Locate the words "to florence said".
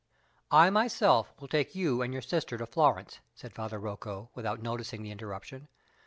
2.57-3.53